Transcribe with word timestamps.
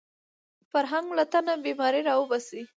فرهنګ 0.71 1.07
له 1.17 1.23
تنه 1.31 1.53
بیماري 1.65 2.01
راوباسي 2.09 2.61